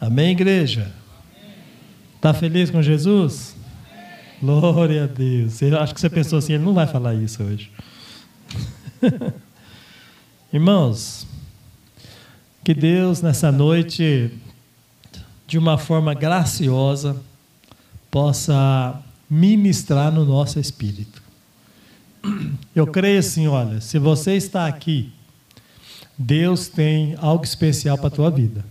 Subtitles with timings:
[0.00, 0.92] Amém, igreja?
[2.14, 3.56] Está feliz com Jesus?
[4.40, 5.60] Glória a Deus.
[5.60, 7.68] Eu acho que você pensou assim, ele não vai falar isso hoje.
[10.52, 11.26] Irmãos,
[12.62, 14.30] que Deus nessa noite,
[15.48, 17.16] de uma forma graciosa,
[18.08, 21.20] possa ministrar no nosso espírito.
[22.72, 25.12] Eu creio assim, olha, se você está aqui,
[26.16, 28.64] Deus tem algo especial para a tua vida.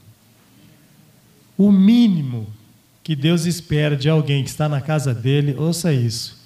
[1.57, 2.47] O mínimo
[3.03, 6.37] que Deus espera de alguém que está na casa dele, ouça isso,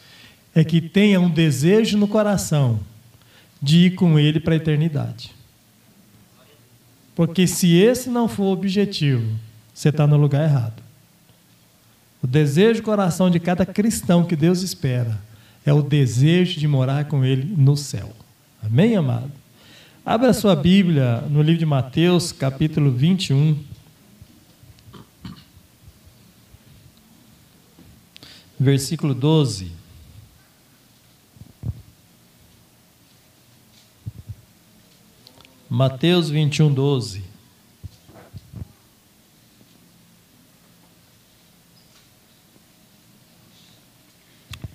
[0.53, 2.79] é que tenha um desejo no coração
[3.61, 5.31] de ir com ele para a eternidade.
[7.15, 9.25] Porque se esse não for o objetivo,
[9.73, 10.81] você está no lugar errado.
[12.23, 15.19] O desejo do coração de cada cristão que Deus espera
[15.65, 18.11] é o desejo de morar com Ele no céu.
[18.63, 19.31] Amém, amado?
[20.05, 23.70] Abra sua Bíblia no livro de Mateus, capítulo 21.
[28.61, 29.71] Versículo 12.
[35.67, 37.23] Mateus 21, 12.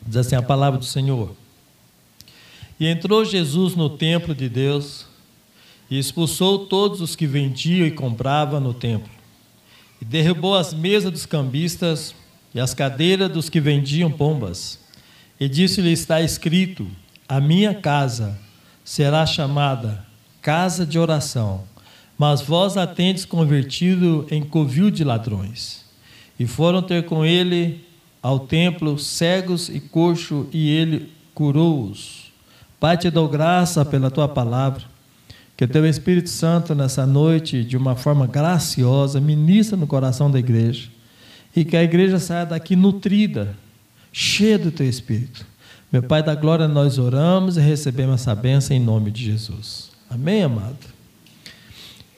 [0.05, 1.37] Diz assim a palavra do Senhor.
[2.81, 5.07] E entrou Jesus no templo de Deus
[5.89, 9.13] e expulsou todos os que vendiam e compravam no templo.
[10.03, 12.17] E derrubou as mesas dos cambistas
[12.57, 14.81] e as cadeiras dos que vendiam pombas.
[15.39, 16.89] E disse-lhe: Está escrito:
[17.29, 18.37] A minha casa
[18.83, 20.05] será chamada
[20.41, 21.65] casa de oração,
[22.17, 25.85] mas vós a tendes convertido em covil de ladrões.
[26.41, 27.85] E foram ter com ele
[28.23, 32.33] ao templo cegos e coxo, e ele curou-os.
[32.81, 34.83] Pai, te dou graça pela tua palavra.
[35.57, 40.39] Que o teu Espírito Santo, nessa noite, de uma forma graciosa, ministra no coração da
[40.39, 40.96] igreja
[41.57, 43.57] e que a igreja saia daqui nutrida,
[44.13, 45.47] cheia do teu espírito.
[45.91, 49.91] Meu Pai da glória, nós oramos e recebemos essa bênção em nome de Jesus.
[50.11, 50.77] Amém, amado?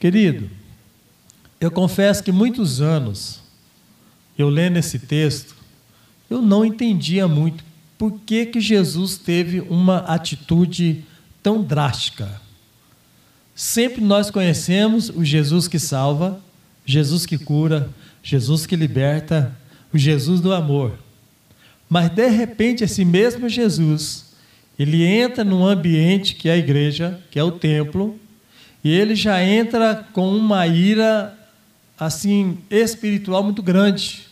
[0.00, 0.50] Querido,
[1.60, 3.40] eu confesso que muitos anos,
[4.36, 5.54] eu lendo esse texto,
[6.28, 7.64] eu não entendia muito
[7.96, 11.04] por que, que Jesus teve uma atitude
[11.42, 12.40] tão drástica.
[13.54, 16.40] Sempre nós conhecemos o Jesus que salva,
[16.86, 17.90] Jesus que cura,
[18.22, 19.56] Jesus que liberta,
[19.92, 20.98] o Jesus do amor.
[21.88, 24.34] Mas de repente esse mesmo Jesus,
[24.78, 28.18] ele entra num ambiente que é a igreja, que é o templo,
[28.84, 31.34] e ele já entra com uma ira
[31.98, 34.28] assim espiritual muito grande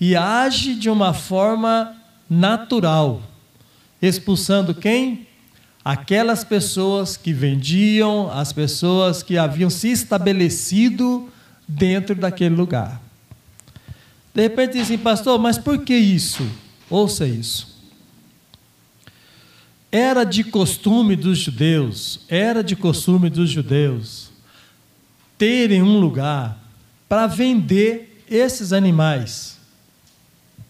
[0.00, 1.96] e age de uma forma
[2.28, 3.22] natural,
[4.02, 5.26] expulsando quem?
[5.84, 11.28] Aquelas pessoas que vendiam, as pessoas que haviam se estabelecido
[11.66, 13.00] dentro daquele lugar.
[14.34, 16.46] De repente diz assim, pastor, mas por que isso?
[16.90, 17.74] Ouça isso.
[19.90, 24.34] Era de costume dos judeus, era de costume dos judeus
[25.38, 26.58] terem um lugar
[27.08, 29.58] para vender esses animais.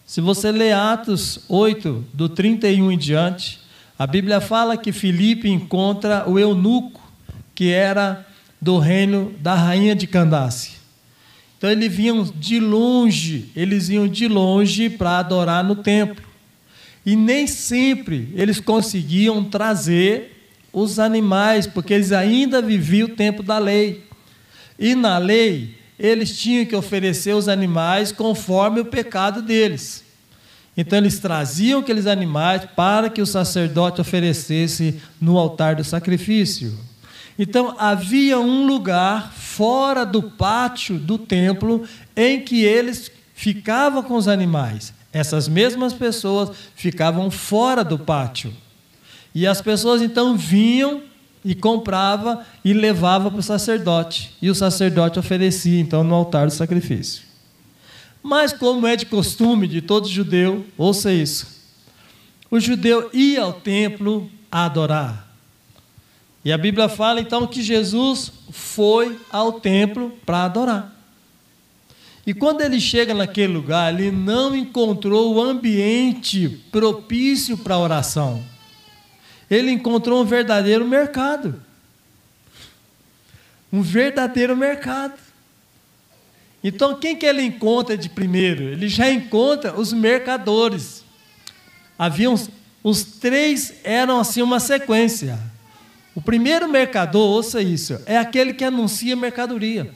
[0.05, 3.59] Se você ler Atos 8, do 31 em diante,
[3.97, 7.01] a Bíblia fala que Filipe encontra o eunuco,
[7.53, 8.27] que era
[8.61, 10.74] do reino da rainha de Candace.
[11.57, 16.25] Então eles vinham de longe, eles iam de longe para adorar no templo.
[17.05, 23.57] E nem sempre eles conseguiam trazer os animais, porque eles ainda viviam o tempo da
[23.57, 24.03] lei.
[24.77, 30.03] E na lei, eles tinham que oferecer os animais conforme o pecado deles.
[30.77, 36.77] Então eles traziam aqueles animais para que o sacerdote oferecesse no altar do sacrifício.
[37.37, 41.85] Então havia um lugar fora do pátio do templo
[42.15, 44.93] em que eles ficavam com os animais.
[45.11, 48.53] Essas mesmas pessoas ficavam fora do pátio.
[49.33, 51.03] E as pessoas então vinham
[51.43, 54.33] e comprava e levava para o sacerdote.
[54.41, 57.23] E o sacerdote oferecia então no altar do sacrifício.
[58.23, 61.47] Mas como é de costume de todo judeu, ouça isso.
[62.49, 65.24] O judeu ia ao templo a adorar.
[66.45, 70.95] E a Bíblia fala então que Jesus foi ao templo para adorar.
[72.27, 78.45] E quando ele chega naquele lugar, ele não encontrou o ambiente propício para oração.
[79.49, 81.59] Ele encontrou um verdadeiro mercado.
[83.73, 85.19] Um verdadeiro mercado.
[86.63, 88.65] Então, quem que ele encontra de primeiro?
[88.65, 91.03] Ele já encontra os mercadores.
[91.97, 92.35] Haviam
[92.83, 95.39] os três eram assim uma sequência.
[96.15, 99.91] O primeiro mercador, ouça isso, é aquele que anuncia mercadoria.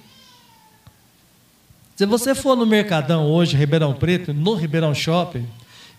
[1.95, 5.45] Se você for no Mercadão hoje, Ribeirão Preto, no Ribeirão Shopping,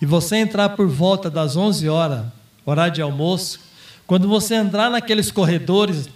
[0.00, 2.24] e você entrar por volta das 11 horas,
[2.64, 3.60] horário de almoço,
[4.06, 6.08] quando você entrar naqueles corredores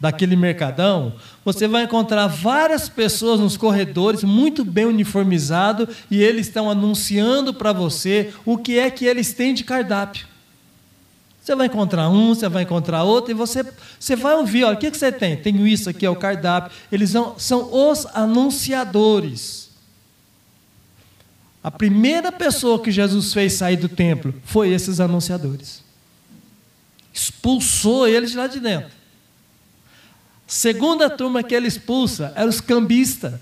[0.00, 1.14] daquele mercadão,
[1.44, 7.72] você vai encontrar várias pessoas nos corredores muito bem uniformizados e eles estão anunciando para
[7.72, 10.26] você o que é que eles têm de cardápio.
[11.44, 13.62] Você vai encontrar um, você vai encontrar outro, e você,
[14.00, 15.36] você vai ouvir, olha, o que, que você tem?
[15.36, 16.72] Tenho isso aqui, é o cardápio.
[16.90, 19.68] Eles são, são os anunciadores.
[21.62, 25.84] A primeira pessoa que Jesus fez sair do templo foi esses anunciadores.
[27.12, 28.90] Expulsou eles de lá de dentro.
[30.46, 33.34] Segunda turma que ele expulsa eram os cambistas.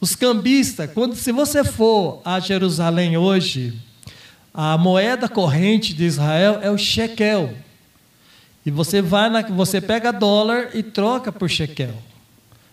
[0.00, 3.80] Os cambistas, quando se você for a Jerusalém hoje,
[4.60, 7.54] a moeda corrente de Israel é o shekel.
[8.66, 11.94] E você vai na, você pega dólar e troca por shekel.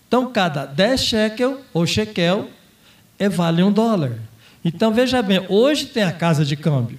[0.08, 2.50] Então, cada 10 shekel ou shekel
[3.20, 4.18] é, vale um dólar.
[4.64, 6.98] Então, veja bem, hoje tem a casa de câmbio.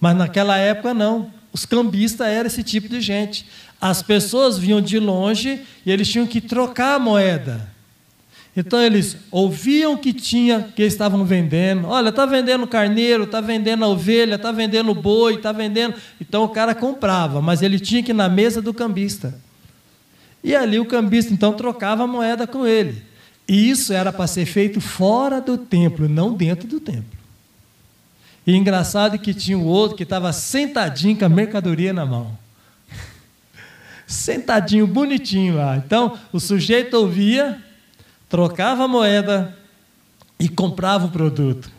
[0.00, 1.30] Mas naquela época não.
[1.52, 3.46] Os cambistas eram esse tipo de gente.
[3.78, 7.75] As pessoas vinham de longe e eles tinham que trocar a moeda.
[8.56, 11.88] Então eles ouviam que tinha, que estavam vendendo.
[11.88, 15.94] Olha, está vendendo carneiro, está vendendo ovelha, está vendendo boi, está vendendo.
[16.18, 19.34] Então o cara comprava, mas ele tinha que ir na mesa do cambista.
[20.42, 23.02] E ali o cambista então trocava a moeda com ele.
[23.46, 27.04] E isso era para ser feito fora do templo, não dentro do templo.
[28.46, 32.36] E engraçado que tinha o outro que estava sentadinho com a mercadoria na mão.
[34.06, 35.76] sentadinho, bonitinho lá.
[35.76, 37.65] Então o sujeito ouvia
[38.28, 39.56] trocava a moeda
[40.38, 41.70] e comprava o produto.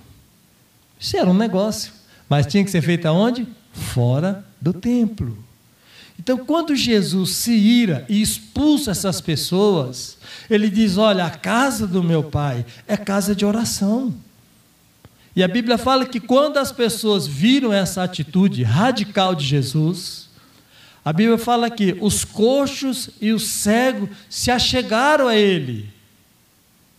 [0.99, 1.91] Isso era um negócio,
[2.27, 3.47] mas tinha que ser feito aonde?
[3.71, 5.37] Fora do templo.
[6.19, 10.17] Então, quando Jesus se ira e expulsa essas pessoas,
[10.49, 14.13] ele diz: Olha, a casa do meu pai é casa de oração.
[15.35, 20.27] E a Bíblia fala que quando as pessoas viram essa atitude radical de Jesus,
[21.05, 25.93] a Bíblia fala que os coxos e os cegos se achegaram a ele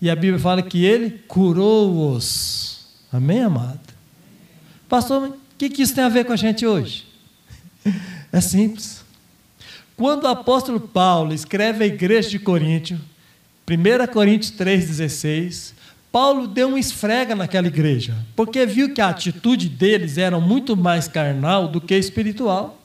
[0.00, 2.86] e a Bíblia fala que ele curou-os.
[3.12, 3.80] Amém, amado?
[4.88, 7.06] Pastor, o que, que isso tem a ver com a gente hoje?
[8.30, 9.02] É simples.
[9.96, 13.00] Quando o apóstolo Paulo escreve à igreja de Coríntio,
[13.66, 15.72] 1 Coríntios 3,16,
[16.12, 21.08] Paulo deu uma esfrega naquela igreja, porque viu que a atitude deles era muito mais
[21.08, 22.80] carnal do que espiritual.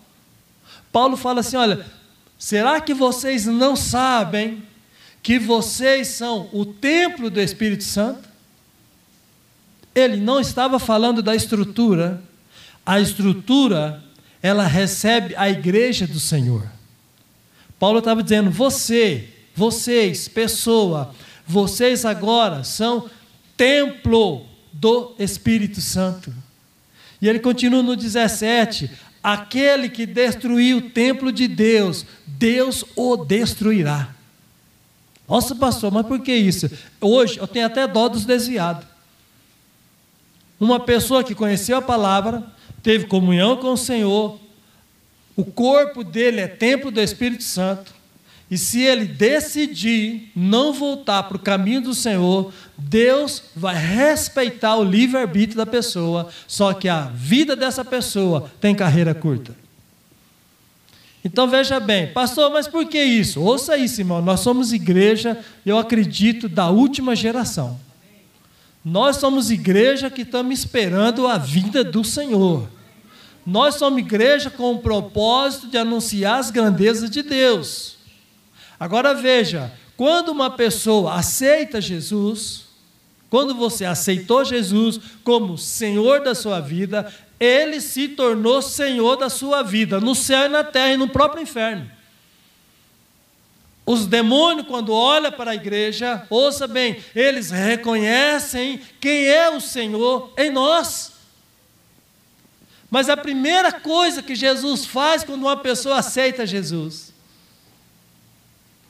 [0.92, 1.86] Paulo fala assim: olha,
[2.38, 4.63] será que vocês não sabem
[5.24, 8.28] que vocês são o templo do Espírito Santo?
[9.96, 12.22] Ele não estava falando da estrutura.
[12.86, 14.04] A estrutura,
[14.42, 16.70] ela recebe a igreja do Senhor.
[17.80, 21.16] Paulo estava dizendo: você, vocês, pessoa,
[21.48, 23.10] vocês agora são
[23.56, 26.34] templo do Espírito Santo.
[27.22, 28.92] E ele continua no 17:
[29.24, 34.14] aquele que destruiu o templo de Deus, Deus o destruirá.
[35.33, 36.69] Nossa, pastor, mas por que isso?
[37.01, 38.85] Hoje eu tenho até dó dos desviados.
[40.59, 42.44] Uma pessoa que conheceu a palavra,
[42.83, 44.39] teve comunhão com o Senhor,
[45.35, 47.91] o corpo dele é templo do Espírito Santo,
[48.51, 54.84] e se ele decidir não voltar para o caminho do Senhor, Deus vai respeitar o
[54.84, 59.62] livre-arbítrio da pessoa, só que a vida dessa pessoa tem carreira curta.
[61.24, 63.42] Então veja bem, pastor, mas por que isso?
[63.42, 64.22] Ouça isso, irmão.
[64.22, 67.80] Nós somos igreja, eu acredito, da última geração.
[68.84, 72.68] Nós somos igreja que estamos esperando a vinda do Senhor.
[73.46, 77.96] Nós somos igreja com o propósito de anunciar as grandezas de Deus.
[78.77, 82.65] Agora veja, quando uma pessoa aceita Jesus,
[83.30, 89.63] quando você aceitou Jesus como Senhor da sua vida, ele se tornou senhor da sua
[89.63, 91.90] vida, no céu e na terra e no próprio inferno.
[93.86, 100.34] Os demônios, quando olham para a igreja, ouça bem, eles reconhecem quem é o Senhor
[100.38, 101.12] em nós.
[102.90, 107.12] Mas a primeira coisa que Jesus faz quando uma pessoa aceita Jesus,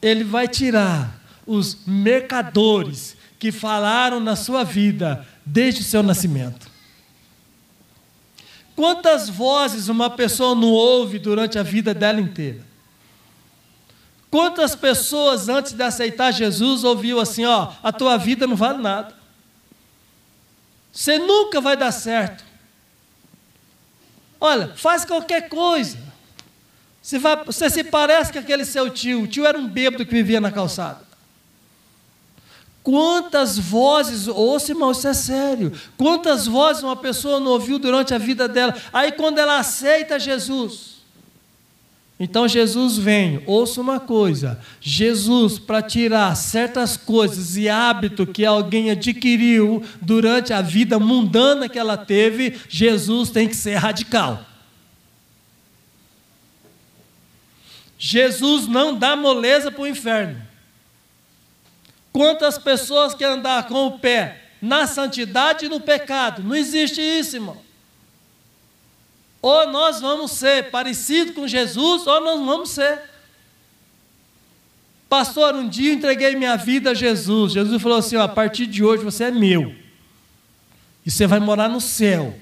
[0.01, 6.72] ele vai tirar os mercadores que falaram na sua vida desde o seu nascimento.
[8.75, 12.61] Quantas vozes uma pessoa não ouve durante a vida dela inteira?
[14.31, 19.13] Quantas pessoas antes de aceitar Jesus ouviu assim, ó, a tua vida não vale nada.
[20.91, 22.43] Você nunca vai dar certo.
[24.41, 25.97] Olha, faz qualquer coisa.
[27.01, 29.23] Você, vai, você se parece com aquele seu tio.
[29.23, 31.12] O tio era um bêbado que vivia na calçada.
[32.83, 35.71] Quantas vozes, ouça irmão, isso é sério.
[35.95, 38.75] Quantas vozes uma pessoa não ouviu durante a vida dela?
[38.91, 40.93] Aí quando ela aceita Jesus,
[42.19, 48.91] então Jesus vem, ouça uma coisa: Jesus, para tirar certas coisas e hábito que alguém
[48.91, 54.45] adquiriu durante a vida mundana que ela teve, Jesus tem que ser radical.
[57.97, 60.52] Jesus não dá moleza para o inferno.
[62.13, 66.43] Quantas pessoas querem andar com o pé na santidade e no pecado?
[66.43, 67.57] Não existe isso, irmão.
[69.41, 73.01] Ou nós vamos ser parecidos com Jesus, ou nós vamos ser.
[75.09, 77.51] Pastor, um dia entreguei minha vida a Jesus.
[77.51, 79.75] Jesus falou assim: a partir de hoje você é meu.
[81.05, 82.33] E você vai morar no céu.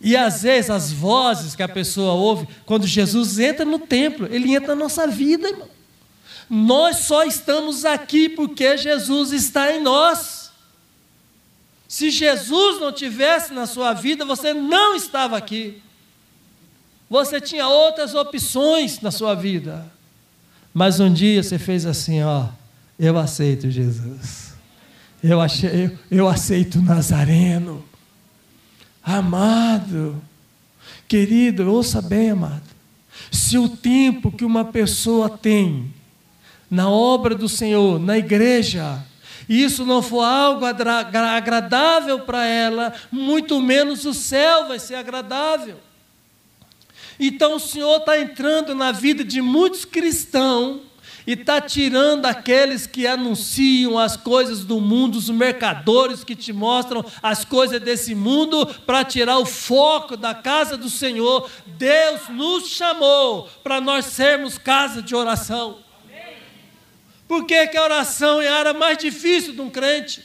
[0.00, 4.54] E às vezes as vozes que a pessoa ouve, quando Jesus entra no templo, ele
[4.54, 5.77] entra na nossa vida, irmão.
[6.48, 10.50] Nós só estamos aqui porque Jesus está em nós.
[11.86, 15.82] Se Jesus não tivesse na sua vida, você não estava aqui.
[17.08, 19.86] Você tinha outras opções na sua vida.
[20.72, 22.48] Mas um dia você fez assim, ó,
[22.98, 24.54] eu aceito Jesus.
[25.22, 27.84] Eu, achei, eu, eu aceito Nazareno.
[29.02, 30.22] Amado,
[31.06, 32.62] querido, ouça bem, amado.
[33.32, 35.92] Se o tempo que uma pessoa tem
[36.70, 39.02] na obra do Senhor, na igreja,
[39.48, 45.76] e isso não for algo agradável para ela, muito menos o céu vai ser agradável.
[47.18, 50.80] Então o Senhor está entrando na vida de muitos cristãos
[51.26, 57.04] e está tirando aqueles que anunciam as coisas do mundo, os mercadores que te mostram
[57.22, 61.50] as coisas desse mundo, para tirar o foco da casa do Senhor.
[61.66, 65.87] Deus nos chamou para nós sermos casa de oração.
[67.28, 70.24] Por que, que a oração é a área mais difícil de um crente?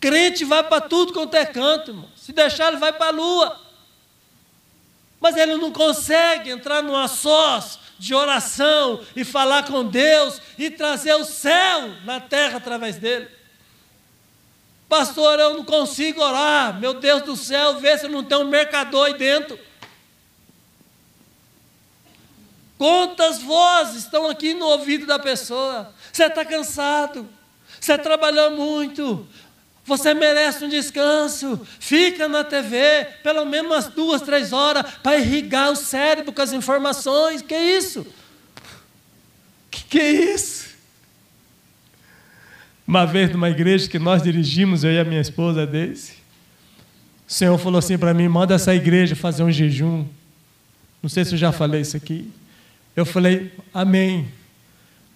[0.00, 2.08] Crente vai para tudo quanto é canto, irmão.
[2.16, 3.60] Se deixar, ele vai para a lua.
[5.20, 11.14] Mas ele não consegue entrar numa sós de oração e falar com Deus e trazer
[11.14, 13.28] o céu na terra através dele.
[14.88, 16.80] Pastor, eu não consigo orar.
[16.80, 19.58] Meu Deus do céu, vê se não tem um mercador aí dentro.
[22.80, 25.92] Quantas vozes estão aqui no ouvido da pessoa?
[26.10, 27.28] Você está cansado,
[27.78, 29.28] você trabalhou muito,
[29.84, 31.60] você merece um descanso.
[31.78, 36.54] Fica na TV pelo menos umas duas, três horas para irrigar o cérebro com as
[36.54, 37.42] informações.
[37.42, 38.06] Que isso?
[39.70, 40.70] Que que isso?
[42.88, 46.14] Uma vez numa igreja que nós dirigimos, eu e a minha esposa Daisy,
[47.28, 50.06] o Senhor falou assim para mim: manda essa igreja fazer um jejum.
[51.02, 52.32] Não sei se eu já falei isso aqui.
[52.94, 54.28] Eu falei, amém.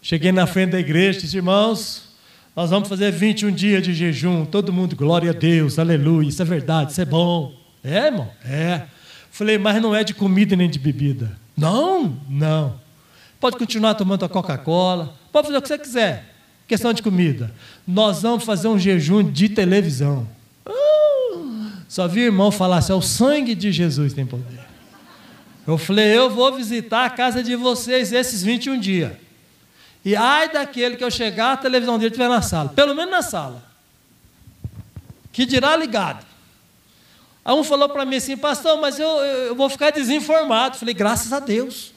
[0.00, 2.14] Cheguei na frente da igreja disse, irmãos,
[2.54, 4.44] nós vamos fazer 21 dias de jejum.
[4.44, 7.52] Todo mundo, glória a Deus, aleluia, isso é verdade, isso é bom.
[7.82, 8.30] É, irmão?
[8.44, 8.82] É.
[9.30, 11.36] Falei, mas não é de comida nem de bebida.
[11.56, 12.80] Não, não.
[13.40, 16.34] Pode continuar tomando a Coca-Cola, pode fazer o que você quiser.
[16.66, 17.52] Questão de comida.
[17.86, 20.26] Nós vamos fazer um jejum de televisão.
[20.66, 24.63] Uh, só vi irmão falar assim: é o sangue de Jesus tem poder.
[25.66, 29.12] Eu falei, eu vou visitar a casa de vocês esses 21 dias.
[30.04, 32.68] E ai daquele que eu chegar, a televisão dele estiver na sala.
[32.68, 33.64] Pelo menos na sala.
[35.32, 36.24] Que dirá ligado.
[37.42, 40.76] Aí um falou para mim assim, pastor, mas eu, eu vou ficar desinformado.
[40.76, 41.92] Eu falei, graças a Deus.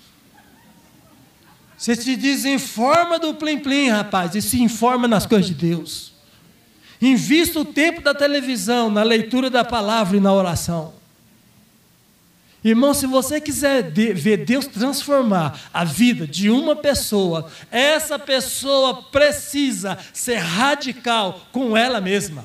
[1.77, 6.12] Você se desinforma do plim-plim, rapaz, e se informa nas coisas de Deus.
[7.00, 10.96] Invista o tempo da televisão, na leitura da palavra e na oração.
[12.63, 19.97] Irmão, se você quiser ver Deus transformar a vida de uma pessoa, essa pessoa precisa
[20.11, 22.43] ser radical com ela mesma.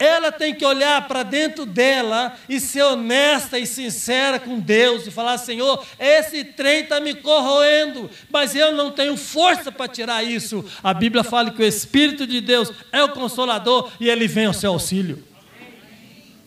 [0.00, 5.10] Ela tem que olhar para dentro dela e ser honesta e sincera com Deus e
[5.10, 10.64] falar: Senhor, esse trem está me corroendo, mas eu não tenho força para tirar isso.
[10.82, 14.54] A Bíblia fala que o Espírito de Deus é o consolador e ele vem ao
[14.54, 15.22] seu auxílio.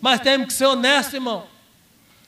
[0.03, 1.47] Mas temos que ser honestos, irmão.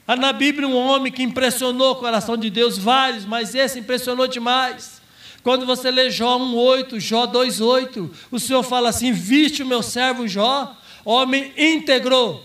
[0.08, 4.30] Há na Bíblia um homem que impressionou o coração de Deus, vários, mas esse impressionou
[4.30, 5.02] demais.
[5.44, 10.26] Quando você lê Jó 1,8, Jó 2,8, o Senhor fala assim: Viste o meu servo
[10.26, 12.42] Jó, homem íntegro,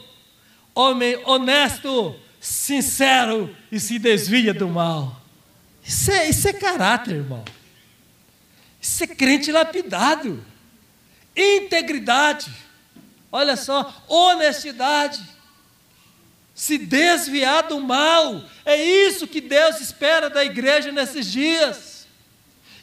[0.75, 5.22] homem honesto, sincero e se desvia do mal.
[5.84, 7.44] Isso é, isso é caráter, irmão.
[8.82, 10.44] Isso é crente lapidado.
[11.37, 12.50] Integridade.
[13.32, 15.20] Olha só, honestidade
[16.60, 18.42] se desviar do mal.
[18.66, 22.06] É isso que Deus espera da igreja nesses dias.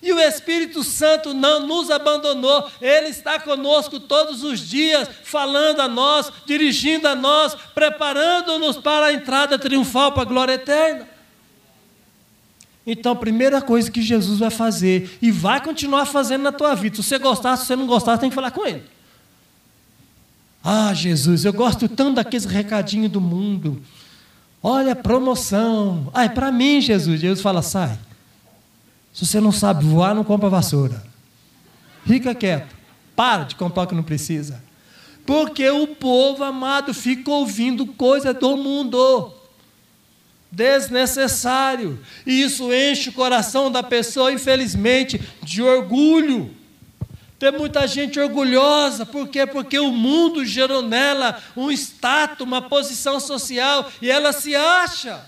[0.02, 5.88] E o Espírito Santo não nos abandonou, ele está conosco todos os dias, falando a
[5.88, 11.08] nós, dirigindo a nós, preparando-nos para a entrada triunfal para a glória eterna.
[12.86, 16.96] Então, a primeira coisa que Jesus vai fazer, e vai continuar fazendo na tua vida,
[16.96, 18.97] se você gostar, se você não gostar, tem que falar com ele.
[20.70, 23.82] Ah, Jesus, eu gosto tanto daqueles recadinhos do mundo.
[24.62, 26.12] Olha promoção.
[26.14, 27.22] Ah, é para mim, Jesus.
[27.22, 27.98] Jesus fala: sai.
[29.14, 31.02] Se você não sabe voar, não compra vassoura.
[32.06, 32.76] Fica quieto.
[33.16, 34.62] Para de comprar o que não precisa.
[35.26, 39.32] Porque o povo amado fica ouvindo coisa do mundo.
[40.52, 41.98] Desnecessário.
[42.26, 46.57] E isso enche o coração da pessoa, infelizmente, de orgulho.
[47.40, 49.46] Tem muita gente orgulhosa, por quê?
[49.46, 55.24] Porque o mundo gerou nela um status, uma posição social, e ela se acha.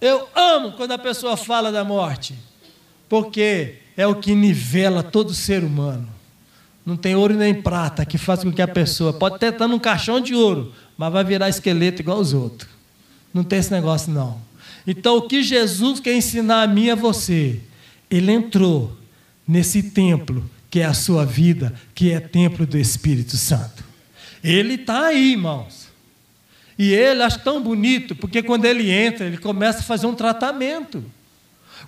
[0.00, 2.34] Eu amo quando a pessoa fala da morte,
[3.06, 6.08] porque é o que nivela todo ser humano.
[6.84, 9.78] Não tem ouro nem prata que faz com que a pessoa pode até estar num
[9.78, 12.68] caixão de ouro, mas vai virar esqueleto igual os outros.
[13.32, 14.40] Não tem esse negócio não.
[14.86, 17.60] Então o que Jesus quer ensinar a mim e a você,
[18.10, 18.96] ele entrou
[19.46, 23.84] nesse templo que é a sua vida, que é templo do Espírito Santo.
[24.42, 25.88] Ele está aí, irmãos.
[26.78, 31.04] E ele acha tão bonito, porque quando ele entra, ele começa a fazer um tratamento.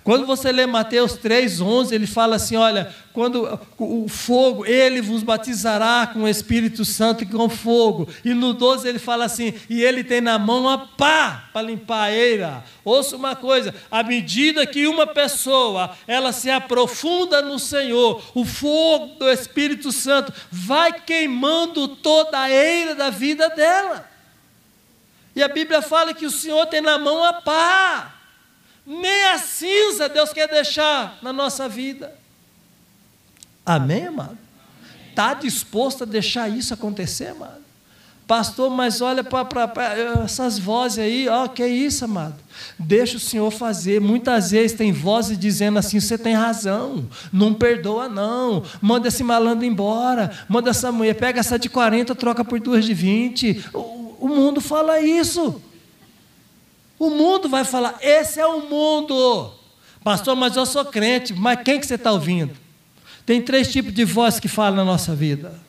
[0.03, 6.07] Quando você lê Mateus 3:11, ele fala assim: olha, quando o fogo, ele vos batizará
[6.11, 8.07] com o Espírito Santo e com fogo.
[8.23, 12.03] E no 12 ele fala assim: e ele tem na mão a pá para limpar
[12.03, 12.63] a eira.
[12.83, 19.15] Ouça uma coisa: à medida que uma pessoa ela se aprofunda no Senhor, o fogo
[19.19, 24.09] do Espírito Santo vai queimando toda a eira da vida dela.
[25.35, 28.14] E a Bíblia fala que o Senhor tem na mão a pá.
[28.85, 32.13] Nem a cinza Deus quer deixar na nossa vida.
[33.65, 34.37] Amém, amado?
[35.09, 37.65] Está disposto a deixar isso acontecer, amado?
[38.27, 39.71] Pastor, mas olha para
[40.23, 42.35] essas vozes aí, ó, que é isso, amado?
[42.77, 44.01] Deixa o Senhor fazer.
[44.01, 48.63] Muitas vezes tem vozes dizendo assim: você tem razão, não perdoa, não.
[48.81, 52.95] Manda esse malandro embora, manda essa mulher, pega essa de 40, troca por duas de
[52.95, 53.65] 20.
[53.73, 55.61] O, o mundo fala isso.
[56.97, 59.51] O mundo vai falar, esse é o mundo.
[60.03, 62.55] Pastor, mas eu sou crente, mas quem que você está ouvindo?
[63.25, 65.59] Tem três tipos de voz que falam na nossa vida.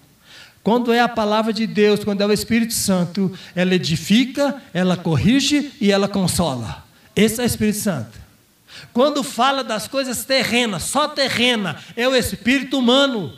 [0.62, 5.72] Quando é a palavra de Deus, quando é o Espírito Santo, ela edifica, ela corrige
[5.80, 6.84] e ela consola.
[7.14, 8.26] Esse é o Espírito Santo.
[8.92, 13.32] Quando fala das coisas terrenas, só terrena, é o espírito humano.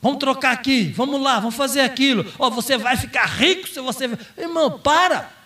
[0.00, 2.24] Vamos trocar aqui, vamos lá, vamos fazer aquilo.
[2.38, 4.10] Ó, oh, você vai ficar rico se você.
[4.38, 5.39] Irmão, para!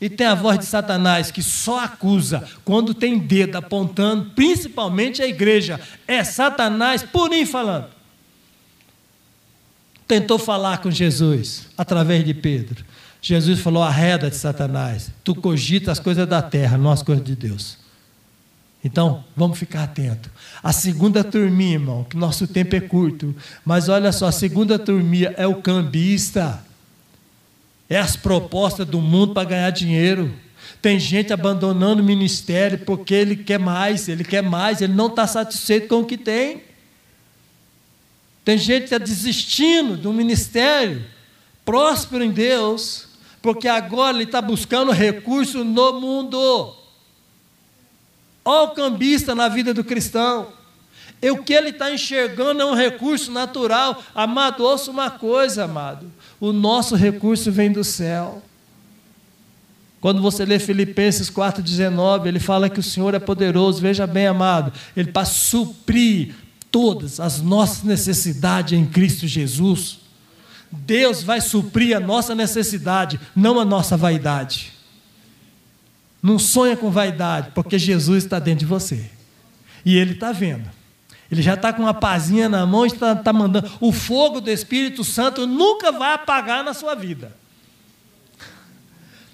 [0.00, 5.26] E tem a voz de Satanás que só acusa quando tem dedo apontando, principalmente a
[5.26, 5.78] igreja.
[6.08, 7.88] É Satanás purinho falando.
[10.08, 12.84] Tentou falar com Jesus através de Pedro.
[13.20, 15.12] Jesus falou: arreda de Satanás.
[15.22, 17.78] Tu cogita as coisas da terra, não as coisas de Deus.
[18.82, 20.30] Então, vamos ficar atentos.
[20.62, 25.34] A segunda turminha, irmão, que nosso tempo é curto, mas olha só, a segunda turminha
[25.36, 26.64] é o cambista
[27.90, 30.32] é as propostas do mundo para ganhar dinheiro.
[30.80, 35.26] Tem gente abandonando o ministério porque ele quer mais, ele quer mais, ele não está
[35.26, 36.62] satisfeito com o que tem.
[38.44, 41.04] Tem gente que está desistindo do ministério,
[41.64, 43.08] próspero em Deus,
[43.42, 46.76] porque agora ele está buscando recurso no mundo.
[48.44, 50.59] Olha o cambista na vida do cristão.
[51.22, 54.02] E o que ele está enxergando é um recurso natural.
[54.14, 56.10] Amado, ouça uma coisa, amado.
[56.40, 58.42] O nosso recurso vem do céu.
[60.00, 64.72] Quando você lê Filipenses 4,19, ele fala que o Senhor é poderoso, veja bem, amado,
[64.96, 66.34] ele para suprir
[66.70, 69.98] todas as nossas necessidades em Cristo Jesus.
[70.72, 74.72] Deus vai suprir a nossa necessidade, não a nossa vaidade.
[76.22, 79.10] Não sonha com vaidade, porque Jesus está dentro de você.
[79.84, 80.79] E Ele está vendo.
[81.30, 83.70] Ele já está com uma pazinha na mão está tá mandando.
[83.80, 87.36] O fogo do Espírito Santo nunca vai apagar na sua vida.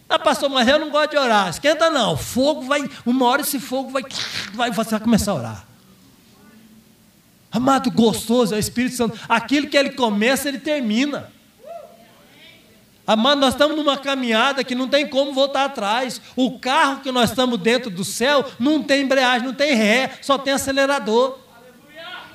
[0.09, 1.49] Ah, pastor, mas eu não gosto de orar.
[1.49, 2.13] Esquenta não.
[2.13, 4.03] O fogo vai, uma hora esse fogo vai,
[4.53, 5.67] vai, você vai começar a orar.
[7.51, 9.19] Amado, gostoso é o Espírito Santo.
[9.29, 11.33] Aquilo que ele começa, ele termina.
[13.07, 16.21] Amado, nós estamos numa caminhada que não tem como voltar atrás.
[16.37, 20.37] O carro que nós estamos dentro do céu não tem embreagem, não tem ré, só
[20.37, 21.46] tem acelerador.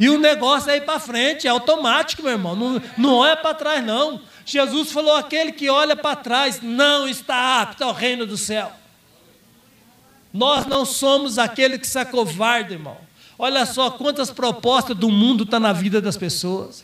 [0.02, 2.56] E o negócio é ir para frente, é automático, meu irmão.
[2.56, 4.20] Não, não olha para trás, não.
[4.44, 8.72] Jesus falou: aquele que olha para trás não está apto ao reino do céu.
[10.34, 12.98] Nós não somos aquele que se acovarda, irmão.
[13.38, 16.84] Olha só quantas propostas do mundo estão tá na vida das pessoas.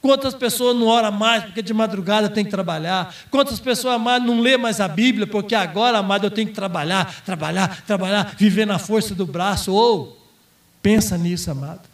[0.00, 3.12] Quantas pessoas não oram mais porque de madrugada tem que trabalhar?
[3.32, 7.22] Quantas pessoas mais não lê mais a Bíblia porque agora, amado, eu tenho que trabalhar,
[7.24, 9.72] trabalhar, trabalhar, viver na força do braço?
[9.72, 10.23] Ou,
[10.84, 11.88] pensa nisso, amado.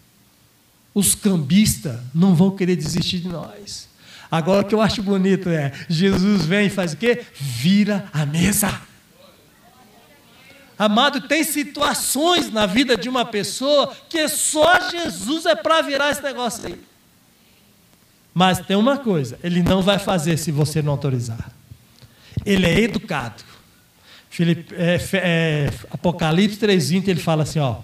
[0.93, 3.89] Os cambistas não vão querer desistir de nós.
[4.29, 7.25] Agora o que eu acho bonito é, Jesus vem e faz o quê?
[7.33, 8.81] Vira a mesa.
[10.77, 16.23] Amado, tem situações na vida de uma pessoa que só Jesus é para virar esse
[16.23, 16.81] negócio aí.
[18.35, 21.53] Mas tem uma coisa: ele não vai fazer se você não autorizar.
[22.45, 23.45] Ele é educado.
[24.31, 27.83] Filipe, é, é, Apocalipse 3,20 ele fala assim: ó.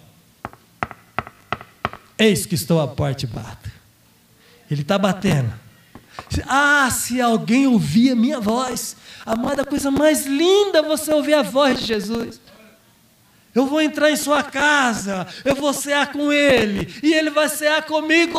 [2.19, 3.71] Eis que estou à porta e bato.
[4.71, 5.53] Ele está batendo.
[6.47, 11.35] Ah, se alguém ouvir a minha voz, amada, a coisa mais linda é você ouvir
[11.35, 12.41] a voz de Jesus.
[13.55, 17.83] Eu vou entrar em sua casa, eu vou cear com ele, e ele vai cear
[17.85, 18.39] comigo.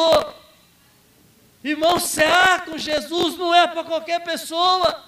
[1.63, 5.03] Irmão, cear com Jesus não é para qualquer pessoa.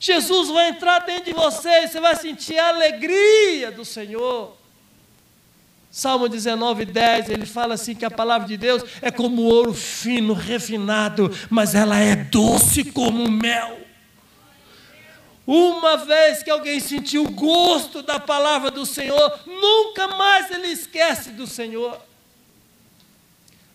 [0.00, 4.56] Jesus vai entrar dentro de você e você vai sentir a alegria do Senhor.
[5.90, 10.34] Salmo 19, 10, ele fala assim que a palavra de Deus é como ouro fino,
[10.34, 13.78] refinado, mas ela é doce como mel.
[15.46, 21.30] Uma vez que alguém sentiu o gosto da palavra do Senhor, nunca mais ele esquece
[21.30, 21.98] do Senhor.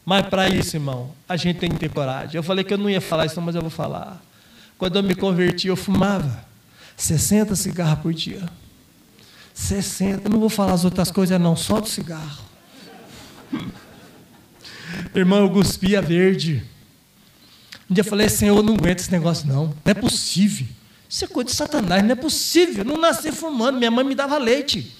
[0.05, 2.35] Mas para isso, irmão, a gente tem que ter coragem.
[2.35, 4.21] Eu falei que eu não ia falar isso, mas eu vou falar.
[4.77, 6.45] Quando eu me converti, eu fumava
[6.95, 8.47] 60 cigarros por dia.
[9.53, 10.27] 60.
[10.27, 12.43] Eu não vou falar as outras coisas, não, só do cigarro.
[15.13, 16.63] Irmão, eu cuspia verde.
[17.89, 19.67] Um dia eu falei, Senhor, eu não aguento esse negócio, não.
[19.67, 20.67] Não é possível.
[21.07, 22.79] Isso é coisa de Satanás, não é possível.
[22.79, 24.91] Eu não nasci fumando, minha mãe me dava leite.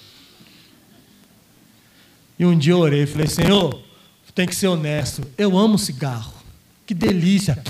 [2.37, 3.81] E um dia eu orei falei, Senhor,
[4.35, 5.23] tem que ser honesto.
[5.37, 6.33] Eu amo cigarro.
[6.85, 7.61] Que delícia.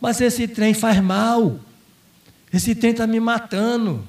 [0.00, 1.58] Mas esse trem faz mal.
[2.54, 4.04] Esse trem está me matando.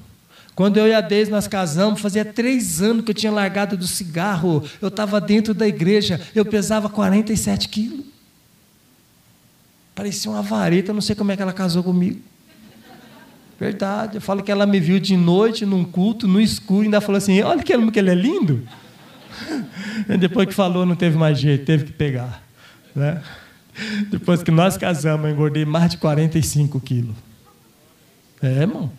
[0.54, 3.86] Quando eu e a Deise nós casamos, fazia três anos que eu tinha largado do
[3.86, 4.64] cigarro.
[4.80, 8.06] Eu estava dentro da igreja, eu pesava 47 quilos.
[9.94, 12.20] Parecia uma vareta, não sei como é que ela casou comigo.
[13.58, 17.00] Verdade, eu falo que ela me viu de noite, num culto, no escuro, e ainda
[17.00, 18.66] falou assim: olha que ele é lindo.
[20.20, 22.42] Depois que falou, não teve mais jeito, teve que pegar.
[22.94, 23.22] Né?
[24.10, 27.25] Depois que nós casamos, eu engordei mais de 45 quilos.
[28.42, 28.90] É, irmão.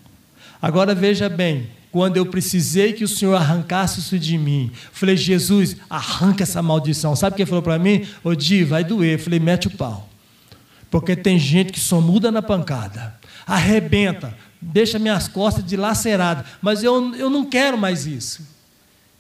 [0.62, 5.78] Agora veja bem, quando eu precisei que o Senhor arrancasse isso de mim, falei, Jesus,
[5.89, 7.15] arranca essa maldição.
[7.15, 8.06] Sabe o que ele falou para mim?
[8.23, 9.13] Ô Di, vai doer.
[9.13, 10.10] Eu falei, mete o pau.
[10.89, 16.45] Porque tem gente que só muda na pancada, arrebenta, deixa minhas costas dilaceradas.
[16.62, 18.47] Mas eu, eu não quero mais isso.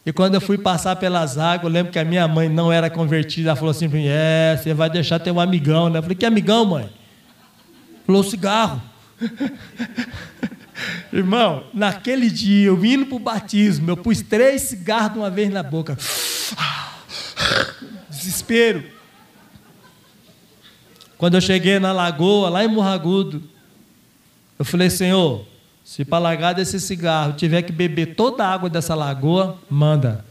[0.05, 2.89] E quando eu fui passar pelas águas, eu lembro que a minha mãe não era
[2.89, 3.49] convertida.
[3.49, 5.99] Ela falou assim É, você vai deixar ter um amigão, né?
[5.99, 6.89] Eu falei: Que amigão, mãe?
[8.05, 8.81] Falou: Cigarro.
[11.11, 15.51] Irmão, naquele dia, eu indo para o batismo, eu pus três cigarros de uma vez
[15.51, 15.97] na boca.
[18.09, 18.83] Desespero.
[21.17, 23.41] Quando eu cheguei na lagoa, lá em Morragudo,
[24.59, 25.45] eu falei: Senhor,
[25.83, 30.26] se para largar desse cigarro tiver que beber toda a água dessa lagoa, manda.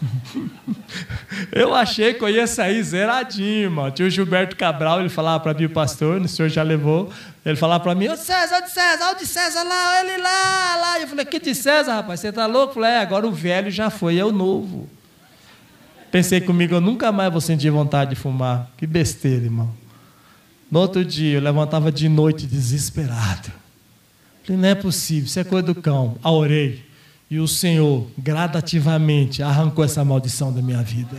[1.52, 3.90] eu achei que eu ia sair zeradinho, mano.
[3.90, 7.10] Tinha o Gilberto Cabral, ele falava para mim, o pastor, o senhor já levou.
[7.44, 10.76] Ele falava para mim, ô César, ô de César, ô de César lá, ele lá,
[10.76, 11.00] lá.
[11.00, 12.70] Eu falei, que de César, rapaz, você tá louco?
[12.70, 14.88] Eu falei, é, agora o velho já foi, é o novo.
[16.10, 18.70] Pensei comigo, eu nunca mais vou sentir vontade de fumar.
[18.76, 19.72] Que besteira, irmão.
[20.70, 23.50] No outro dia, eu levantava de noite desesperado.
[24.44, 26.16] Falei, não é possível, isso é coisa do cão.
[26.22, 26.89] A orei.
[27.30, 31.16] E o Senhor, gradativamente, arrancou essa maldição da minha vida.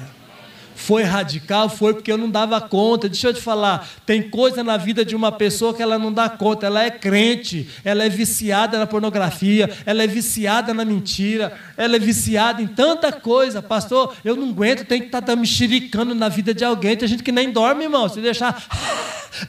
[0.75, 1.69] Foi radical?
[1.69, 3.07] Foi porque eu não dava conta.
[3.07, 6.27] Deixa eu te falar, tem coisa na vida de uma pessoa que ela não dá
[6.27, 6.65] conta.
[6.65, 11.99] Ela é crente, ela é viciada na pornografia, ela é viciada na mentira, ela é
[11.99, 13.61] viciada em tanta coisa.
[13.61, 16.97] Pastor, eu não aguento, tem que estar tá, tá mexericando na vida de alguém.
[16.97, 18.09] Tem gente que nem dorme, irmão.
[18.09, 18.61] Se deixar,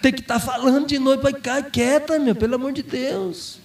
[0.00, 3.60] tem que estar tá falando de noite, vai ficar quieta, meu, pelo amor de Deus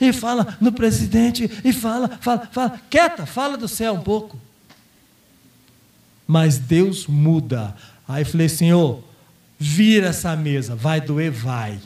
[0.00, 4.38] e fala no presidente, e fala, fala, fala, quieta, fala do céu um pouco.
[6.26, 7.74] Mas Deus muda.
[8.06, 9.02] Aí falei, Senhor,
[9.58, 11.80] vira essa mesa, vai doer, vai.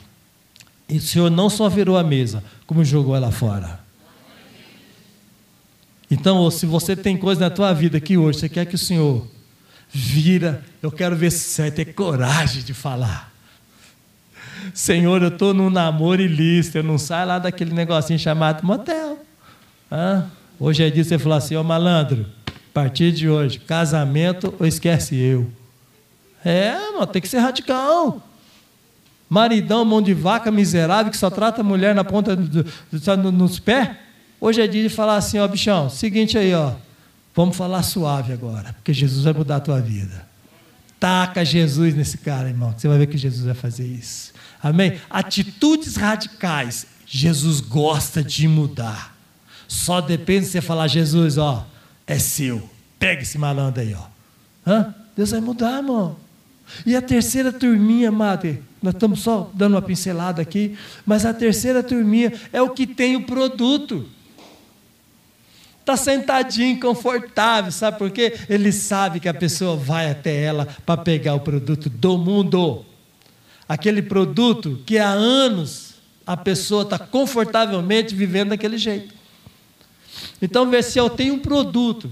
[0.87, 3.79] E o Senhor não só virou a mesa, como jogou ela fora.
[6.11, 9.27] Então, se você tem coisa na tua vida que hoje você quer que o Senhor
[9.89, 13.32] vira, eu quero ver se você vai ter coragem de falar.
[14.73, 19.19] Senhor, eu estou num namoro ilícito, eu não saio lá daquele negocinho chamado motel.
[19.89, 20.25] Ah,
[20.59, 25.15] hoje é dia você falar assim, ô malandro, a partir de hoje, casamento ou esquece
[25.15, 25.49] eu.
[26.43, 28.21] É, mano, tem que ser radical.
[29.29, 33.59] Maridão, mão de vaca miserável, que só trata a mulher na ponta do, do, nos
[33.59, 33.89] pés.
[34.39, 36.73] Hoje é dia de falar assim, ó, bichão, seguinte aí, ó.
[37.35, 40.27] Vamos falar suave agora, porque Jesus vai mudar a tua vida.
[40.99, 42.73] Taca Jesus nesse cara, irmão.
[42.77, 44.32] Você vai ver que Jesus vai fazer isso.
[44.63, 44.99] Amém?
[45.09, 46.87] Atitudes radicais.
[47.05, 49.13] Jesus gosta de mudar.
[49.67, 51.67] Só depende de você falar, Jesus, ó,
[52.07, 52.69] é seu.
[52.97, 54.05] Pega esse malandro aí, ó.
[54.65, 54.95] Hã?
[55.15, 56.15] Deus vai mudar, irmão.
[56.85, 61.83] E a terceira turminha, madre, nós estamos só dando uma pincelada aqui, mas a terceira
[61.83, 64.07] turminha é o que tem o produto.
[65.79, 68.37] Está sentadinho, confortável, sabe por quê?
[68.47, 72.85] Ele sabe que a pessoa vai até ela para pegar o produto do mundo.
[73.67, 75.93] Aquele produto que há anos
[76.25, 79.13] a pessoa está confortavelmente vivendo daquele jeito.
[80.41, 82.09] Então, vê se eu tenho um produto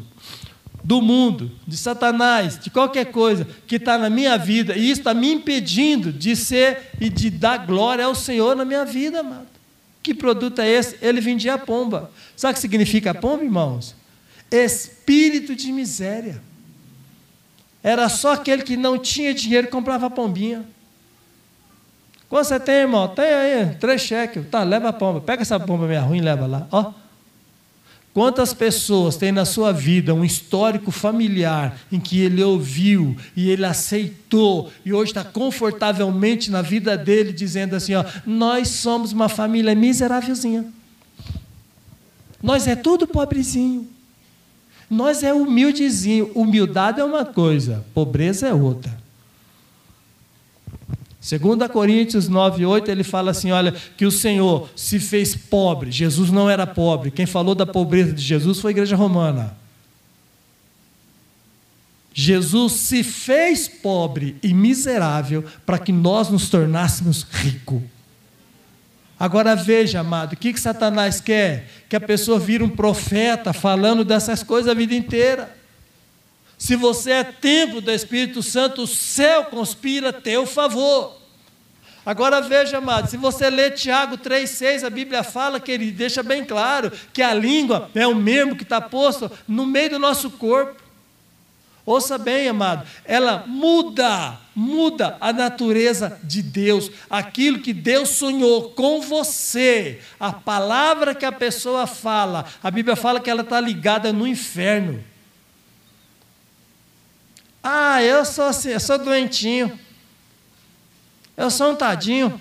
[0.83, 5.13] do mundo, de Satanás, de qualquer coisa que está na minha vida, e isso está
[5.13, 9.47] me impedindo de ser e de dar glória ao Senhor na minha vida, amado.
[10.01, 10.97] Que produto é esse?
[11.01, 12.11] Ele vendia a pomba.
[12.35, 13.95] Sabe o que significa a pomba, irmãos?
[14.49, 16.41] Espírito de miséria.
[17.83, 20.65] Era só aquele que não tinha dinheiro comprava a pombinha.
[22.31, 23.09] Quanto você tem, irmão?
[23.09, 24.45] Tem aí, três cheques.
[24.49, 25.19] Tá, leva a pomba.
[25.19, 26.65] Pega essa pomba minha ruim e leva lá.
[26.71, 26.93] Ó.
[28.13, 33.65] Quantas pessoas têm na sua vida um histórico familiar em que ele ouviu e ele
[33.65, 39.75] aceitou e hoje está confortavelmente na vida dele dizendo assim: ó, nós somos uma família
[39.75, 40.63] miserávelzinha.
[42.41, 43.89] Nós é tudo pobrezinho.
[44.89, 46.31] Nós é humildezinho.
[46.33, 49.00] Humildade é uma coisa, pobreza é outra.
[51.21, 55.91] 2 Coríntios 9, 8, ele fala assim: olha, que o Senhor se fez pobre.
[55.91, 57.11] Jesus não era pobre.
[57.11, 59.55] Quem falou da pobreza de Jesus foi a igreja romana.
[62.13, 67.81] Jesus se fez pobre e miserável para que nós nos tornássemos ricos.
[69.17, 71.69] Agora veja, amado, o que, que Satanás quer?
[71.87, 75.55] Que a pessoa vira um profeta falando dessas coisas a vida inteira.
[76.61, 81.17] Se você é templo do Espírito Santo, o céu conspira a teu favor.
[82.05, 86.45] Agora veja, amado, se você ler Tiago 3,6, a Bíblia fala que ele deixa bem
[86.45, 90.79] claro que a língua é o membro que está posto no meio do nosso corpo.
[91.83, 99.01] Ouça bem, amado, ela muda, muda a natureza de Deus, aquilo que Deus sonhou com
[99.01, 104.27] você, a palavra que a pessoa fala, a Bíblia fala que ela está ligada no
[104.27, 105.09] inferno.
[107.63, 109.79] Ah, eu sou assim, eu sou doentinho.
[111.37, 112.39] Eu sou um tadinho.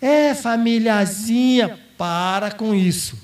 [0.00, 3.16] É, famíliazinha, para com isso.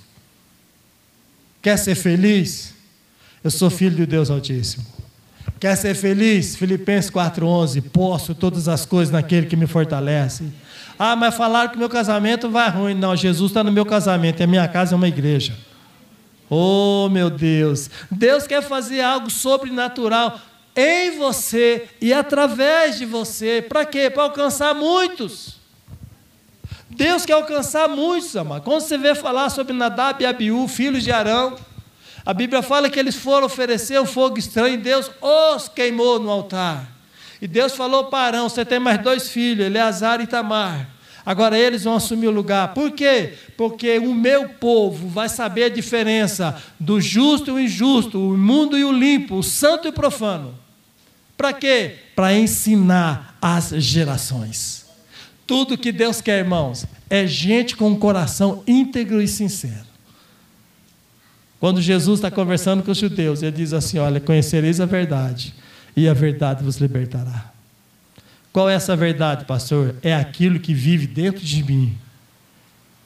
[1.60, 2.74] Quer ser feliz?
[3.42, 4.86] Eu sou filho de Deus Altíssimo.
[5.58, 6.54] Quer ser feliz?
[6.54, 7.82] Filipenses 4,11.
[7.90, 10.44] Posso todas as coisas naquele que me fortalece.
[10.96, 12.94] Ah, mas falaram que meu casamento vai ruim.
[12.94, 15.56] Não, Jesus está no meu casamento e a minha casa é uma igreja.
[16.48, 17.90] Oh, meu Deus.
[18.10, 20.40] Deus quer fazer algo sobrenatural
[20.78, 23.60] em você e através de você.
[23.60, 24.08] Para quê?
[24.08, 25.58] Para alcançar muitos.
[26.88, 28.62] Deus quer alcançar muitos, amado.
[28.62, 31.56] Quando você vê falar sobre Nadab e Abiú, filhos de Arão,
[32.24, 36.30] a Bíblia fala que eles foram oferecer o fogo estranho e Deus os queimou no
[36.30, 36.88] altar.
[37.42, 40.90] E Deus falou para Arão: Você tem mais dois filhos, Eleazar e Tamar.
[41.26, 42.72] Agora eles vão assumir o lugar.
[42.72, 43.34] Por quê?
[43.56, 48.78] Porque o meu povo vai saber a diferença do justo e o injusto, o imundo
[48.78, 50.67] e o limpo, o santo e o profano.
[51.38, 51.94] Para quê?
[52.16, 54.84] Para ensinar as gerações.
[55.46, 59.86] Tudo que Deus quer, irmãos, é gente com um coração íntegro e sincero.
[61.60, 65.54] Quando Jesus está conversando com os judeus, ele diz assim: Olha, conhecereis a verdade,
[65.96, 67.52] e a verdade vos libertará.
[68.52, 69.94] Qual é essa verdade, pastor?
[70.02, 71.96] É aquilo que vive dentro de mim.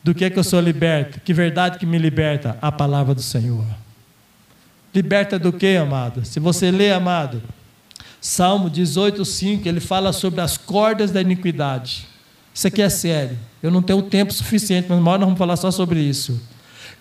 [0.02, 1.20] Do que é que eu sou liberto?
[1.20, 2.56] Que verdade que me liberta?
[2.62, 3.64] A palavra do Senhor.
[4.94, 6.24] Liberta do que, amado?
[6.24, 7.42] Se você lê, amado,
[8.22, 12.06] Salmo 18,5, ele fala sobre as cordas da iniquidade.
[12.54, 13.36] Isso aqui é sério.
[13.60, 16.40] Eu não tenho tempo suficiente, mas nós vamos falar só sobre isso.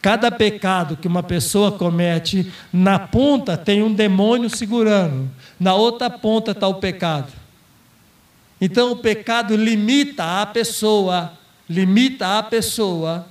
[0.01, 5.29] Cada pecado que uma pessoa comete, na ponta tem um demônio segurando,
[5.59, 7.31] na outra ponta está o pecado.
[8.59, 11.33] Então o pecado limita a pessoa,
[11.69, 13.27] limita a pessoa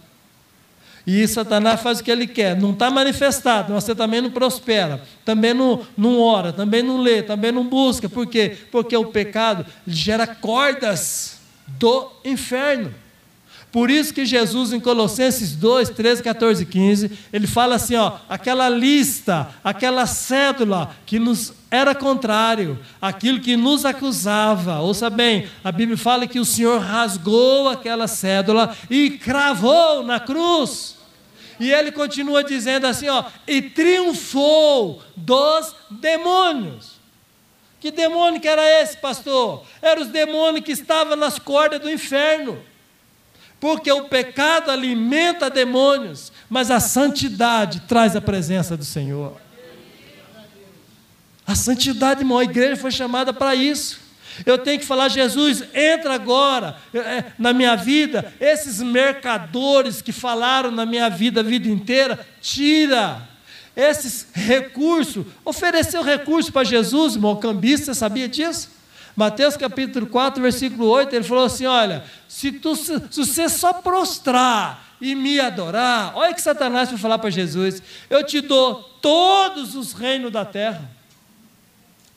[1.06, 2.56] e Satanás faz o que ele quer.
[2.56, 7.22] Não está manifestado, mas você também não prospera, também não, não ora, também não lê,
[7.22, 8.08] também não busca.
[8.08, 8.56] Por quê?
[8.70, 12.94] Porque o pecado gera cordas do inferno.
[13.72, 18.14] Por isso que Jesus, em Colossenses 2, 13, 14 e 15, ele fala assim: ó,
[18.28, 24.80] aquela lista, aquela cédula que nos era contrário, aquilo que nos acusava.
[24.80, 30.96] Ouça bem, a Bíblia fala que o Senhor rasgou aquela cédula e cravou na cruz.
[31.61, 36.98] E ele continua dizendo assim, ó, e triunfou dos demônios.
[37.78, 39.62] Que demônio que era esse, pastor?
[39.80, 42.69] Eram os demônios que estavam nas cordas do inferno
[43.60, 49.36] porque o pecado alimenta demônios, mas a santidade traz a presença do Senhor.
[51.46, 54.00] A santidade, irmão, a igreja foi chamada para isso.
[54.46, 58.32] Eu tenho que falar, Jesus, entra agora é, na minha vida.
[58.40, 63.28] Esses mercadores que falaram na minha vida a vida inteira, tira
[63.76, 65.26] esses recursos.
[65.44, 68.79] Ofereceu recurso para Jesus, irmão, cambista, sabia disso?
[69.16, 74.96] Mateus capítulo 4, versículo 8, ele falou assim: Olha, se, tu, se você só prostrar
[75.00, 79.92] e me adorar, olha que Satanás foi falar para Jesus: Eu te dou todos os
[79.92, 80.90] reinos da terra.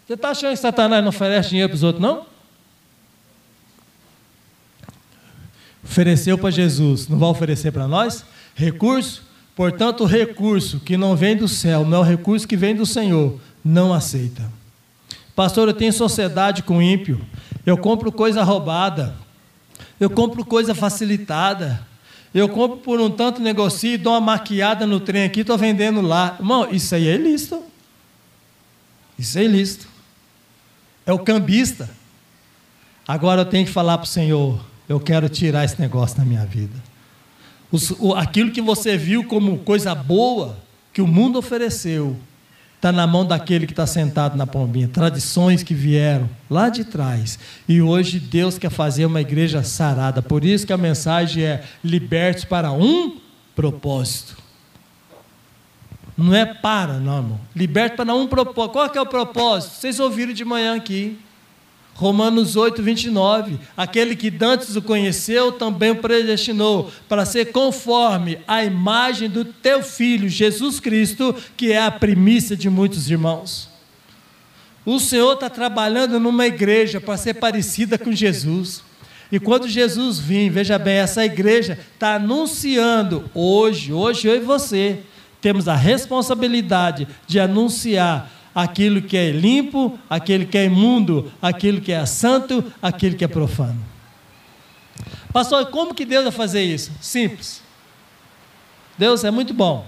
[0.06, 2.26] Você está achando que Satanás não oferece dinheiro para os outros, não?
[5.84, 8.26] Ofereceu para Jesus, não vai oferecer para nós?
[8.56, 9.24] Recurso?
[9.56, 12.86] Portanto, o recurso que não vem do céu, não é o recurso que vem do
[12.86, 14.50] Senhor, não aceita.
[15.36, 17.20] Pastor, eu tenho sociedade com ímpio.
[17.66, 19.16] Eu compro coisa roubada.
[20.00, 21.86] Eu compro coisa facilitada.
[22.34, 26.36] Eu compro por um tanto negocio dou uma maquiada no trem aqui, estou vendendo lá.
[26.40, 27.64] Irmão, isso aí é ilícito.
[29.18, 29.88] Isso é ilícito.
[31.06, 31.90] É o cambista.
[33.08, 36.46] Agora eu tenho que falar para o Senhor: eu quero tirar esse negócio da minha
[36.46, 36.74] vida.
[38.00, 40.58] O, aquilo que você viu como coisa boa,
[40.92, 42.18] que o mundo ofereceu,
[42.84, 44.90] está na mão daquele que está sentado na pombinha.
[44.90, 47.40] Tradições que vieram lá de trás.
[47.66, 50.22] E hoje Deus quer fazer uma igreja sarada.
[50.22, 53.18] Por isso que a mensagem é: libertos para um
[53.56, 54.36] propósito.
[56.18, 57.40] Não é para, não, irmão.
[57.56, 58.74] Liberto para um propósito.
[58.74, 59.76] Qual é o propósito?
[59.76, 61.18] Vocês ouviram de manhã aqui.
[61.96, 63.60] Romanos 8, 29.
[63.78, 69.84] Aquele que dantes o conheceu, também o predestinou, para ser conforme a imagem do teu
[69.84, 73.70] filho, Jesus Cristo, que é a primícia de muitos irmãos.
[74.86, 78.84] O Senhor está trabalhando numa igreja para ser parecida com Jesus.
[79.32, 85.00] E quando Jesus vir, veja bem, essa igreja está anunciando hoje, hoje eu e você,
[85.42, 91.92] temos a responsabilidade de anunciar aquilo que é limpo, aquilo que é imundo, aquilo que
[91.92, 93.80] é santo, aquilo que é profano.
[95.32, 96.92] Pastor, como que Deus vai fazer isso?
[97.02, 97.62] Simples.
[98.98, 99.86] Deus é muito bom.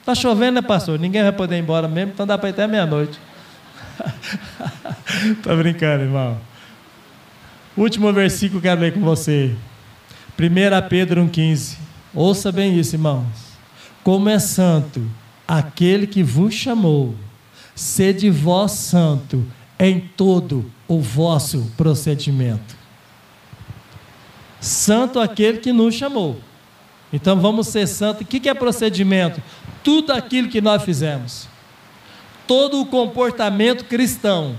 [0.00, 0.98] Está chovendo, né, pastor?
[0.98, 3.18] Ninguém vai poder ir embora mesmo, então dá para ir até meia-noite.
[5.30, 6.38] Estou brincando, irmão.
[7.76, 9.54] Último versículo que eu quero ler com você.
[10.38, 11.76] 1 Pedro 1,15.
[12.12, 13.26] Ouça bem isso, irmãos.
[14.02, 15.08] Como é santo
[15.46, 17.14] aquele que vos chamou
[17.74, 19.44] sede vós santo
[19.78, 22.76] em todo o vosso procedimento.
[24.60, 26.38] Santo aquele que nos chamou.
[27.12, 28.22] Então vamos ser santos.
[28.22, 29.42] O que é procedimento?
[29.82, 31.48] Tudo aquilo que nós fizemos.
[32.46, 34.54] Todo o comportamento cristão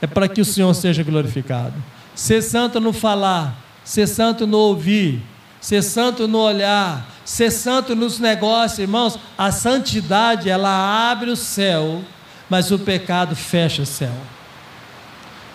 [0.00, 1.74] é para que o Senhor seja glorificado.
[2.14, 5.20] Ser santo no falar, ser santo no ouvir,
[5.60, 9.18] ser santo no olhar, ser santo nos negócios, irmãos.
[9.36, 12.02] A santidade, ela abre o céu
[12.48, 14.14] mas o pecado fecha o céu.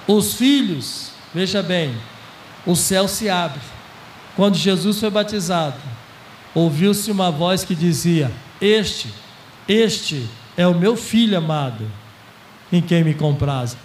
[0.07, 1.95] Os filhos, veja bem,
[2.65, 3.59] o céu se abre.
[4.35, 5.77] Quando Jesus foi batizado,
[6.53, 9.13] ouviu-se uma voz que dizia: Este,
[9.67, 11.89] este é o meu filho amado,
[12.71, 13.77] em quem me compraz.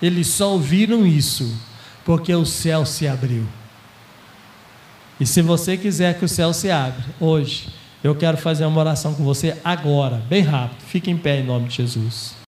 [0.00, 1.56] Eles só ouviram isso
[2.04, 3.46] porque o céu se abriu.
[5.20, 7.68] E se você quiser que o céu se abra hoje,
[8.02, 10.80] eu quero fazer uma oração com você agora, bem rápido.
[10.86, 12.37] Fique em pé em nome de Jesus.